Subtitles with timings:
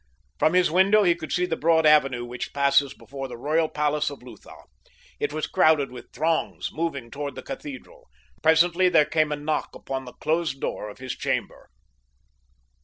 [0.39, 4.09] From his window he could see the broad avenue which passes before the royal palace
[4.09, 4.55] of Lutha.
[5.19, 8.07] It was crowded with throngs moving toward the cathedral.
[8.41, 11.69] Presently there came a knock upon the closed door of his chamber.